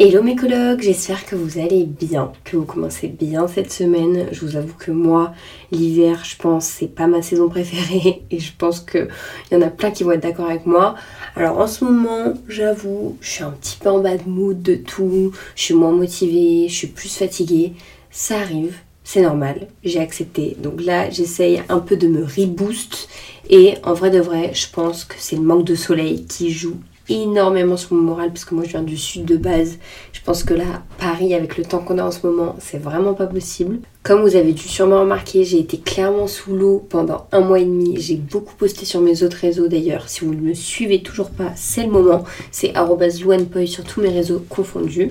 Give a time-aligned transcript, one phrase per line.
[0.00, 4.28] Hello mes colocs, j'espère que vous allez bien, que vous commencez bien cette semaine.
[4.30, 5.32] Je vous avoue que moi,
[5.72, 9.08] l'hiver, je pense, c'est pas ma saison préférée et je pense qu'il
[9.50, 10.94] y en a plein qui vont être d'accord avec moi.
[11.34, 15.32] Alors en ce moment, j'avoue, je suis un petit peu en bad mood de tout,
[15.56, 17.72] je suis moins motivée, je suis plus fatiguée.
[18.12, 20.56] Ça arrive, c'est normal, j'ai accepté.
[20.60, 23.08] Donc là, j'essaye un peu de me reboost
[23.50, 26.76] et en vrai de vrai, je pense que c'est le manque de soleil qui joue
[27.08, 29.78] énormément sur mon moral parce que moi je viens du sud de base.
[30.12, 33.14] Je pense que là, Paris, avec le temps qu'on a en ce moment, c'est vraiment
[33.14, 33.78] pas possible.
[34.02, 37.64] Comme vous avez dû sûrement remarquer, j'ai été clairement sous l'eau pendant un mois et
[37.64, 38.00] demi.
[38.00, 40.08] J'ai beaucoup posté sur mes autres réseaux d'ailleurs.
[40.08, 42.24] Si vous ne me suivez toujours pas, c'est le moment.
[42.50, 45.10] C'est @luanpoy sur tous mes réseaux confondus.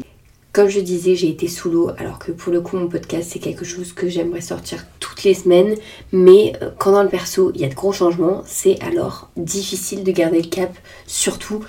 [0.58, 3.38] Comme je disais, j'ai été sous l'eau, alors que pour le coup, mon podcast, c'est
[3.38, 5.76] quelque chose que j'aimerais sortir toutes les semaines.
[6.12, 10.04] Mais euh, quand dans le perso, il y a de gros changements, c'est alors difficile
[10.04, 11.64] de garder le cap, surtout.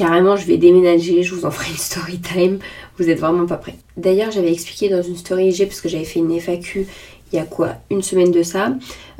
[0.00, 2.58] Carrément, je vais déménager, je vous en ferai une story time.
[2.96, 3.74] Vous êtes vraiment pas prêts.
[3.98, 6.86] D'ailleurs, j'avais expliqué dans une story IG parce que j'avais fait une FAQ
[7.30, 8.72] il y a quoi une semaine de ça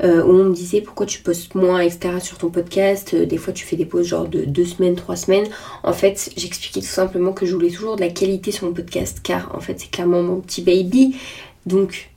[0.03, 3.37] euh, où on me disait pourquoi tu postes moins etc sur ton podcast euh, des
[3.37, 5.47] fois tu fais des pauses genre de deux semaines trois semaines
[5.83, 9.19] en fait j'expliquais tout simplement que je voulais toujours de la qualité sur mon podcast
[9.23, 11.15] car en fait c'est clairement mon petit baby
[11.65, 12.10] donc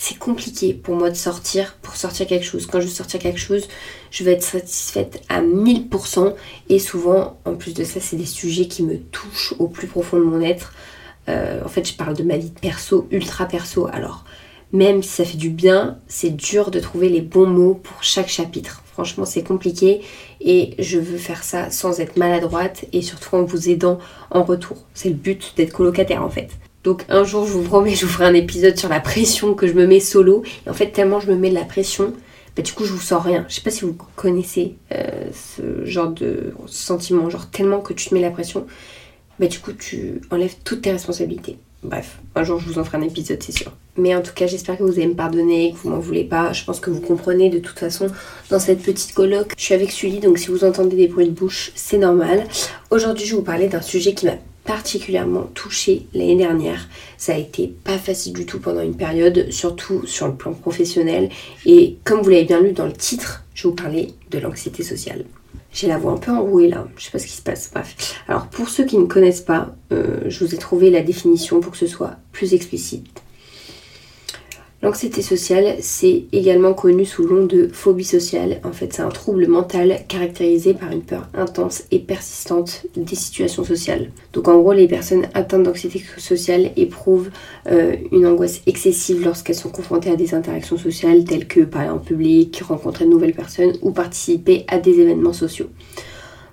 [0.00, 2.66] c'est compliqué pour moi de sortir, pour sortir quelque chose.
[2.66, 3.66] Quand je veux sortir quelque chose,
[4.12, 6.34] je vais être satisfaite à 1000%.
[6.68, 10.18] Et souvent, en plus de ça, c'est des sujets qui me touchent au plus profond
[10.18, 10.72] de mon être.
[11.28, 13.88] Euh, en fait, je parle de ma vie perso, ultra perso.
[13.92, 14.24] Alors,
[14.72, 18.28] même si ça fait du bien, c'est dur de trouver les bons mots pour chaque
[18.28, 18.84] chapitre.
[18.92, 20.02] Franchement, c'est compliqué
[20.40, 23.98] et je veux faire ça sans être maladroite et surtout en vous aidant
[24.30, 24.76] en retour.
[24.94, 26.50] C'est le but d'être colocataire en fait.
[26.88, 29.66] Donc un jour, je vous promets, je vous ferai un épisode sur la pression que
[29.66, 30.42] je me mets solo.
[30.66, 32.14] Et en fait, tellement je me mets de la pression,
[32.56, 33.44] bah, du coup, je vous sens rien.
[33.46, 38.08] Je sais pas si vous connaissez euh, ce genre de sentiment, genre tellement que tu
[38.08, 38.66] te mets la pression,
[39.38, 41.58] bah, du coup, tu enlèves toutes tes responsabilités.
[41.82, 43.70] Bref, un jour, je vous en ferai un épisode, c'est sûr.
[43.98, 46.54] Mais en tout cas, j'espère que vous allez me pardonner, que vous m'en voulez pas.
[46.54, 48.06] Je pense que vous comprenez de toute façon
[48.48, 49.52] dans cette petite colloque.
[49.58, 52.44] Je suis avec Sully, donc si vous entendez des bruits de bouche, c'est normal.
[52.90, 54.38] Aujourd'hui, je vais vous parler d'un sujet qui m'a
[54.68, 56.88] particulièrement touchée l'année dernière.
[57.16, 61.30] Ça a été pas facile du tout pendant une période, surtout sur le plan professionnel.
[61.64, 65.24] Et comme vous l'avez bien lu dans le titre, je vous parler de l'anxiété sociale.
[65.72, 67.70] J'ai la voix un peu enrouée là, je sais pas ce qui se passe.
[67.72, 68.20] Bref.
[68.28, 71.72] Alors pour ceux qui ne connaissent pas, euh, je vous ai trouvé la définition pour
[71.72, 73.22] que ce soit plus explicite.
[74.80, 78.60] L'anxiété sociale, c'est également connu sous le nom de phobie sociale.
[78.62, 83.64] En fait, c'est un trouble mental caractérisé par une peur intense et persistante des situations
[83.64, 84.12] sociales.
[84.32, 87.30] Donc en gros, les personnes atteintes d'anxiété sociale éprouvent
[87.68, 91.98] euh, une angoisse excessive lorsqu'elles sont confrontées à des interactions sociales telles que parler en
[91.98, 95.70] public, rencontrer de nouvelles personnes ou participer à des événements sociaux.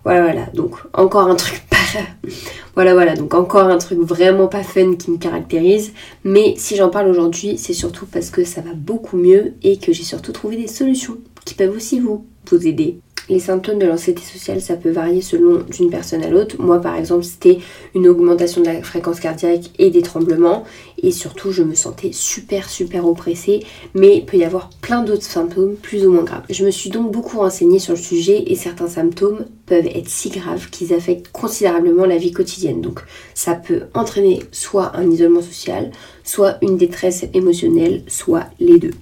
[0.03, 0.45] Voilà, voilà.
[0.55, 1.61] Donc encore un truc.
[2.75, 3.15] voilà, voilà.
[3.15, 5.93] Donc encore un truc vraiment pas fun qui me caractérise.
[6.23, 9.93] Mais si j'en parle aujourd'hui, c'est surtout parce que ça va beaucoup mieux et que
[9.93, 12.99] j'ai surtout trouvé des solutions qui peuvent aussi vous, vous aider.
[13.27, 16.57] Les symptômes de l'anxiété sociale, ça peut varier selon d'une personne à l'autre.
[16.59, 17.57] Moi, par exemple, c'était
[17.95, 20.63] une augmentation de la fréquence cardiaque et des tremblements.
[21.01, 23.65] Et surtout, je me sentais super, super oppressée.
[23.95, 26.43] Mais il peut y avoir plein d'autres symptômes plus ou moins graves.
[26.51, 30.29] Je me suis donc beaucoup renseignée sur le sujet et certains symptômes peuvent être si
[30.29, 32.81] graves qu'ils affectent considérablement la vie quotidienne.
[32.81, 32.99] Donc,
[33.33, 35.89] ça peut entraîner soit un isolement social,
[36.23, 38.93] soit une détresse émotionnelle, soit les deux.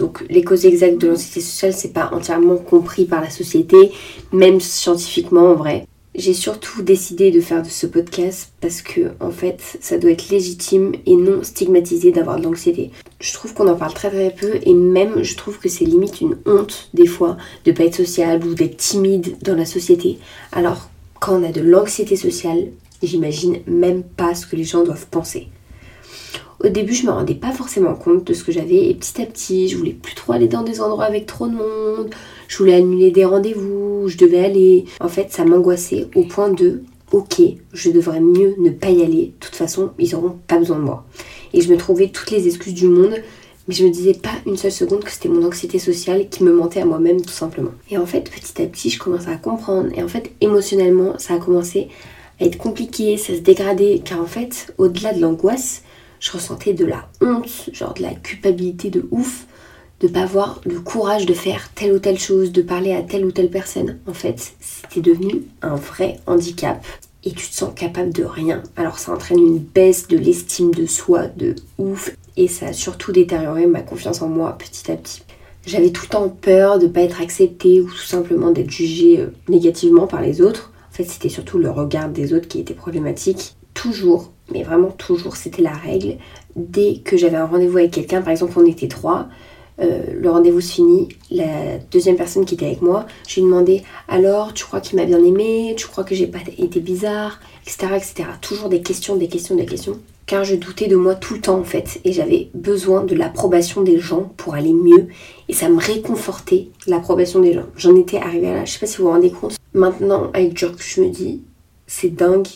[0.00, 3.92] Donc les causes exactes de l'anxiété sociale, c'est pas entièrement compris par la société,
[4.32, 5.86] même scientifiquement en vrai.
[6.14, 10.30] J'ai surtout décidé de faire de ce podcast parce que en fait, ça doit être
[10.30, 12.92] légitime et non stigmatisé d'avoir de l'anxiété.
[13.20, 16.22] Je trouve qu'on en parle très très peu et même je trouve que c'est limite
[16.22, 20.18] une honte des fois de pas être sociable ou d'être timide dans la société.
[20.50, 20.88] Alors
[21.20, 22.68] quand on a de l'anxiété sociale,
[23.02, 25.48] j'imagine même pas ce que les gens doivent penser.
[26.62, 29.26] Au début, je me rendais pas forcément compte de ce que j'avais et petit à
[29.26, 32.10] petit, je voulais plus trop aller dans des endroits avec trop de monde,
[32.48, 34.84] je voulais annuler des rendez-vous, je devais aller.
[35.00, 37.40] En fait, ça m'angoissait au point de ok,
[37.72, 39.26] je devrais mieux ne pas y aller.
[39.26, 41.06] De toute façon, ils n'auront pas besoin de moi.
[41.54, 43.14] Et je me trouvais toutes les excuses du monde,
[43.66, 46.52] mais je me disais pas une seule seconde que c'était mon anxiété sociale qui me
[46.52, 47.72] mentait à moi-même tout simplement.
[47.90, 49.88] Et en fait, petit à petit, je commençais à comprendre.
[49.96, 51.88] Et en fait, émotionnellement, ça a commencé
[52.38, 55.82] à être compliqué, ça se dégradait, car en fait, au-delà de l'angoisse,
[56.20, 59.46] je ressentais de la honte, genre de la culpabilité de ouf
[60.00, 63.24] de pas avoir le courage de faire telle ou telle chose, de parler à telle
[63.24, 63.98] ou telle personne.
[64.06, 66.84] En fait, c'était devenu un vrai handicap
[67.22, 68.62] et tu te sens capable de rien.
[68.76, 73.12] Alors ça entraîne une baisse de l'estime de soi de ouf et ça a surtout
[73.12, 75.22] détérioré ma confiance en moi petit à petit.
[75.66, 79.34] J'avais tout le temps peur de pas être acceptée ou tout simplement d'être jugée euh,
[79.50, 80.72] négativement par les autres.
[80.90, 85.36] En fait, c'était surtout le regard des autres qui était problématique toujours, mais vraiment toujours,
[85.36, 86.16] c'était la règle.
[86.54, 89.28] Dès que j'avais un rendez-vous avec quelqu'un, par exemple on était trois,
[89.80, 93.82] euh, le rendez-vous se finit, la deuxième personne qui était avec moi, je lui demandais
[94.06, 97.94] alors tu crois qu'il m'a bien aimé, tu crois que j'ai pas été bizarre, etc.,
[97.96, 98.24] etc.
[98.42, 99.98] Toujours des questions, des questions, des questions.
[100.26, 103.80] Car je doutais de moi tout le temps en fait et j'avais besoin de l'approbation
[103.80, 105.08] des gens pour aller mieux
[105.48, 107.66] et ça me réconfortait l'approbation des gens.
[107.76, 109.56] J'en étais arrivée à là, je sais pas si vous vous rendez compte.
[109.72, 111.40] Maintenant avec Dirk, je me dis
[111.86, 112.46] c'est dingue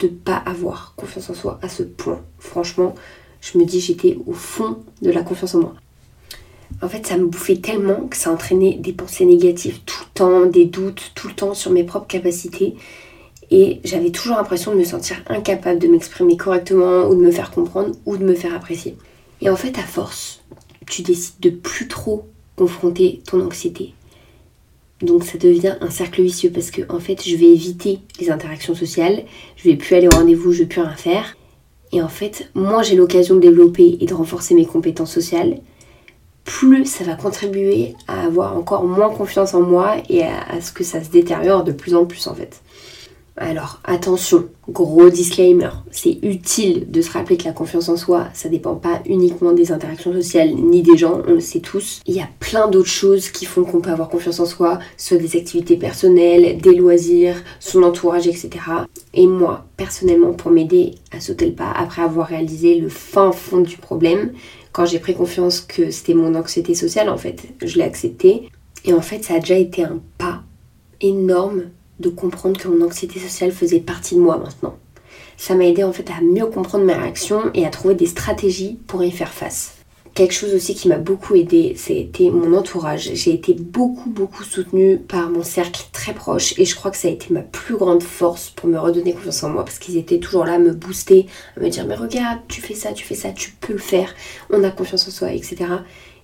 [0.00, 2.20] de pas avoir confiance en soi à ce point.
[2.38, 2.94] Franchement,
[3.40, 5.74] je me dis j'étais au fond de la confiance en moi
[6.82, 10.46] en fait, ça me bouffait tellement que ça entraînait des pensées négatives tout le temps,
[10.46, 12.74] des doutes tout le temps sur mes propres capacités.
[13.50, 17.50] Et j'avais toujours l'impression de me sentir incapable de m'exprimer correctement ou de me faire
[17.50, 18.96] comprendre ou de me faire apprécier.
[19.40, 20.42] Et en fait, à force,
[20.86, 22.26] tu décides de plus trop
[22.56, 23.94] confronter ton anxiété.
[25.02, 28.74] Donc ça devient un cercle vicieux parce que en fait, je vais éviter les interactions
[28.74, 29.24] sociales,
[29.56, 31.36] je vais plus aller au rendez-vous, je vais plus rien faire.
[31.92, 35.58] Et en fait, moi j'ai l'occasion de développer et de renforcer mes compétences sociales,
[36.44, 40.84] plus ça va contribuer à avoir encore moins confiance en moi et à, ce que
[40.84, 42.60] ça se détériore de plus en plus en fait.
[43.36, 48.48] Alors attention, gros disclaimer, c'est utile de se rappeler que la confiance en soi, ça
[48.48, 52.02] dépend pas uniquement des interactions sociales ni des gens, on le sait tous.
[52.06, 55.16] Il y a plein d'autres choses qui font qu'on peut avoir confiance en soi, soit
[55.16, 58.50] des activités personnelles, des loisirs, son entourage, etc.
[59.14, 63.60] Et moi, personnellement, pour m'aider à sauter le pas après avoir réalisé le fin fond
[63.60, 64.32] du problème,
[64.72, 68.48] quand j'ai pris confiance que c'était mon anxiété sociale, en fait, je l'ai accepté.
[68.84, 70.42] Et en fait, ça a déjà été un pas
[71.00, 74.76] énorme de comprendre que mon anxiété sociale faisait partie de moi maintenant.
[75.36, 78.78] Ça m'a aidé en fait à mieux comprendre mes réactions et à trouver des stratégies
[78.86, 79.76] pour y faire face.
[80.14, 83.12] Quelque chose aussi qui m'a beaucoup aidé, c'était mon entourage.
[83.14, 87.08] J'ai été beaucoup beaucoup soutenue par mon cercle très proche et je crois que ça
[87.08, 90.18] a été ma plus grande force pour me redonner confiance en moi parce qu'ils étaient
[90.18, 91.26] toujours là à me booster,
[91.56, 94.12] à me dire mais regarde, tu fais ça, tu fais ça, tu peux le faire,
[94.50, 95.58] on a confiance en soi, etc.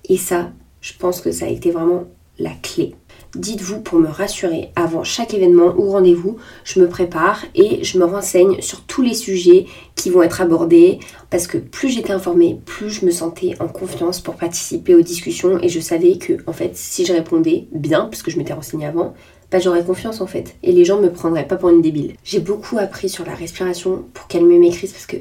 [0.09, 0.51] Et ça,
[0.81, 2.05] je pense que ça a été vraiment
[2.39, 2.95] la clé
[3.37, 8.05] dites-vous pour me rassurer avant chaque événement ou rendez-vous, je me prépare et je me
[8.05, 10.99] renseigne sur tous les sujets qui vont être abordés
[11.31, 15.59] parce que plus j'étais informée, plus je me sentais en confiance pour participer aux discussions
[15.63, 18.87] et je savais que en fait si je répondais bien parce que je m'étais renseignée
[18.87, 19.15] avant,
[19.51, 22.15] bah, j'aurais confiance en fait et les gens me prendraient pas pour une débile.
[22.25, 25.17] J'ai beaucoup appris sur la respiration pour calmer mes crises parce que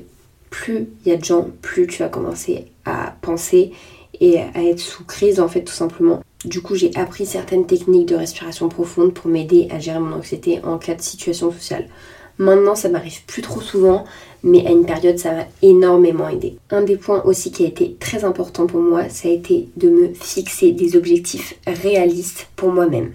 [0.49, 3.71] plus il y a de gens, plus tu vas commencer à penser
[4.21, 6.21] et à être sous crise en fait tout simplement.
[6.43, 10.59] Du coup, j'ai appris certaines techniques de respiration profonde pour m'aider à gérer mon anxiété
[10.63, 11.87] en cas de situation sociale.
[12.37, 14.03] Maintenant, ça m'arrive plus trop souvent,
[14.43, 16.57] mais à une période, ça m'a énormément aidé.
[16.69, 19.89] Un des points aussi qui a été très important pour moi, ça a été de
[19.89, 23.13] me fixer des objectifs réalistes pour moi-même.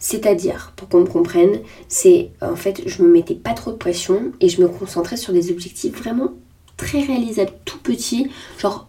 [0.00, 4.32] C'est-à-dire, pour qu'on me comprenne, c'est en fait, je me mettais pas trop de pression
[4.40, 6.34] et je me concentrais sur des objectifs vraiment
[6.76, 8.88] très réalisables, tout petits, genre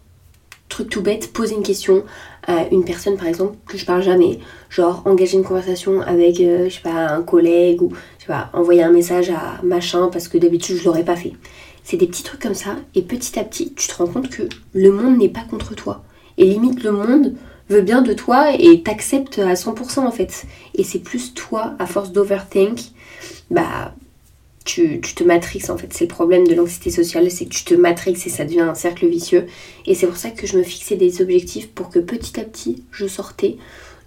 [0.80, 2.04] truc tout bête, poser une question
[2.48, 4.40] à une personne par exemple que je parle jamais,
[4.70, 8.50] genre engager une conversation avec euh, je sais pas un collègue ou je sais pas
[8.54, 11.34] envoyer un message à machin parce que d'habitude je l'aurais pas fait.
[11.84, 14.44] C'est des petits trucs comme ça et petit à petit tu te rends compte que
[14.74, 16.04] le monde n'est pas contre toi
[16.38, 17.36] et limite le monde
[17.70, 20.46] veut bien de toi et t'accepte à 100% en fait.
[20.76, 22.80] Et c'est plus toi à force d'overthink
[23.52, 23.94] bah
[24.70, 25.92] tu, te matrixes en fait.
[25.92, 28.76] C'est le problème de l'anxiété sociale, c'est que tu te matrixes et ça devient un
[28.76, 29.48] cercle vicieux.
[29.86, 32.84] Et c'est pour ça que je me fixais des objectifs pour que petit à petit
[32.92, 33.58] je sortais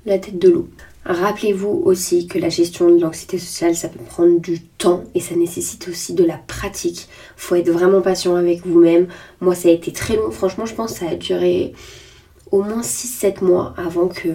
[0.06, 0.68] la tête de l'eau.
[1.04, 5.34] Rappelez-vous aussi que la gestion de l'anxiété sociale, ça peut prendre du temps et ça
[5.34, 7.08] nécessite aussi de la pratique.
[7.36, 9.08] Faut être vraiment patient avec vous-même.
[9.40, 10.30] Moi, ça a été très long.
[10.30, 11.72] Franchement, je pense que ça a duré
[12.52, 14.28] au moins 6-7 mois avant que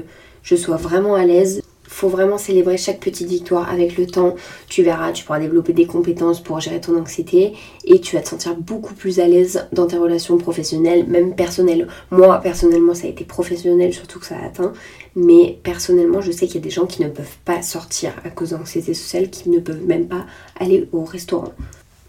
[0.44, 1.62] je sois vraiment à l'aise
[1.98, 4.36] faut vraiment célébrer chaque petite victoire avec le temps.
[4.70, 7.54] Tu verras, tu pourras développer des compétences pour gérer ton anxiété
[7.86, 11.88] et tu vas te sentir beaucoup plus à l'aise dans tes relations professionnelles, même personnelles.
[12.12, 14.74] Moi, personnellement, ça a été professionnel, surtout que ça a atteint.
[15.16, 18.30] Mais personnellement, je sais qu'il y a des gens qui ne peuvent pas sortir à
[18.30, 20.28] cause d'anxiété sociale, qui ne peuvent même pas
[20.60, 21.52] aller au restaurant.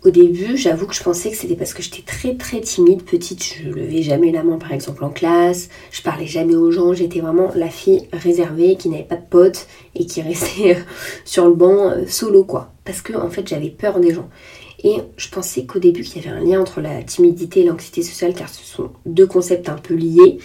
[0.05, 3.43] Au début, j'avoue que je pensais que c'était parce que j'étais très très timide, petite,
[3.43, 7.19] je levais jamais la main par exemple en classe, je parlais jamais aux gens, j'étais
[7.19, 10.81] vraiment la fille réservée qui n'avait pas de potes et qui restait euh,
[11.25, 12.73] sur le banc euh, solo quoi.
[12.85, 14.29] Parce que en fait j'avais peur des gens.
[14.85, 18.03] Et je pensais qu'au début qu'il y avait un lien entre la timidité et l'anxiété
[18.03, 20.39] sociale car ce sont deux concepts un peu liés,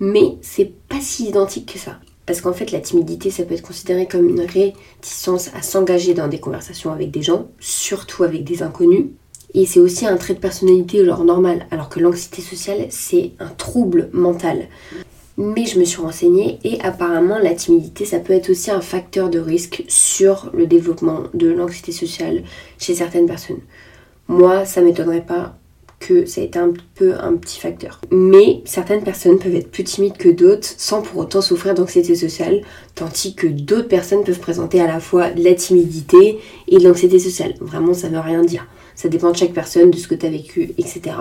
[0.00, 2.00] mais c'est pas si identique que ça.
[2.26, 6.28] Parce qu'en fait, la timidité, ça peut être considéré comme une réticence à s'engager dans
[6.28, 9.06] des conversations avec des gens, surtout avec des inconnus.
[9.52, 13.48] Et c'est aussi un trait de personnalité genre normal, alors que l'anxiété sociale, c'est un
[13.48, 14.68] trouble mental.
[15.36, 19.30] Mais je me suis renseignée et apparemment la timidité, ça peut être aussi un facteur
[19.30, 22.44] de risque sur le développement de l'anxiété sociale
[22.78, 23.60] chez certaines personnes.
[24.28, 25.56] moi, ça m'étonnerait pas
[26.06, 28.00] que ça ait été un peu un petit facteur.
[28.10, 32.60] Mais certaines personnes peuvent être plus timides que d'autres sans pour autant souffrir d'anxiété sociale,
[32.94, 37.18] tandis que d'autres personnes peuvent présenter à la fois de la timidité et de l'anxiété
[37.18, 37.54] sociale.
[37.60, 38.66] Vraiment, ça veut rien dire.
[38.94, 41.16] Ça dépend de chaque personne, de ce que tu as vécu, etc.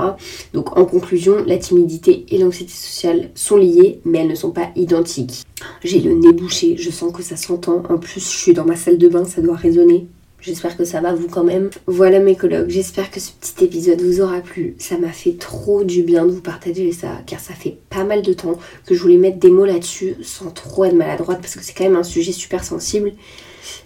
[0.54, 4.70] Donc en conclusion, la timidité et l'anxiété sociale sont liées, mais elles ne sont pas
[4.76, 5.44] identiques.
[5.84, 7.84] J'ai le nez bouché, je sens que ça s'entend.
[7.90, 10.08] En plus, je suis dans ma salle de bain, ça doit résonner.
[10.44, 11.70] J'espère que ça va vous quand même.
[11.88, 14.76] Voilà mes collègues, j'espère que ce petit épisode vous aura plu.
[14.78, 18.22] Ça m'a fait trop du bien de vous partager ça, car ça fait pas mal
[18.22, 21.64] de temps que je voulais mettre des mots là-dessus sans trop être maladroite, parce que
[21.64, 23.14] c'est quand même un sujet super sensible.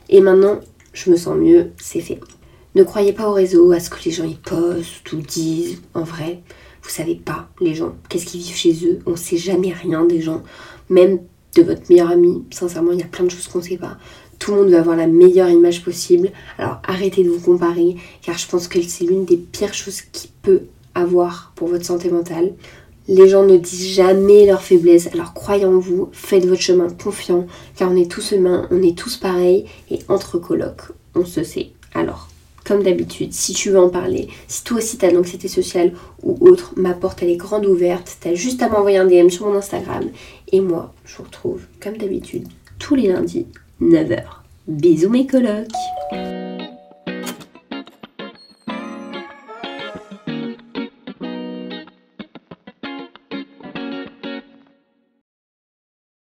[0.09, 0.59] Et maintenant,
[0.93, 2.19] je me sens mieux, c'est fait.
[2.73, 5.79] Ne croyez pas au réseau, à ce que les gens y postent ou disent.
[5.93, 6.41] En vrai,
[6.81, 8.99] vous savez pas, les gens, qu'est-ce qu'ils vivent chez eux.
[9.05, 10.41] On sait jamais rien des gens.
[10.89, 11.19] Même
[11.57, 12.43] de votre meilleur ami.
[12.51, 13.97] Sincèrement, il y a plein de choses qu'on sait pas.
[14.39, 16.29] Tout le monde veut avoir la meilleure image possible.
[16.57, 20.29] Alors arrêtez de vous comparer, car je pense que c'est l'une des pires choses qui
[20.41, 22.53] peut avoir pour votre santé mentale.
[23.07, 27.47] Les gens ne disent jamais leur faiblesse, alors croyez en vous, faites votre chemin confiant,
[27.77, 31.69] car on est tous humains, on est tous pareils, et entre colocs, on se sait.
[31.93, 32.27] Alors,
[32.67, 36.37] comme d'habitude, si tu veux en parler, si toi aussi t'as de l'anxiété sociale ou
[36.41, 39.55] autre, ma porte elle est grande ouverte, t'as juste à m'envoyer un DM sur mon
[39.55, 40.09] Instagram,
[40.51, 42.47] et moi, je vous retrouve comme d'habitude
[42.77, 43.47] tous les lundis
[43.81, 44.23] 9h.
[44.67, 45.67] Bisous mes colocs